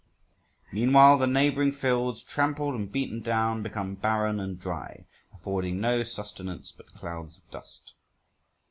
[0.71, 6.71] Meanwhile the neighbouring fields, trampled and beaten down, become barren and dry, affording no sustenance
[6.71, 7.93] but clouds of dust.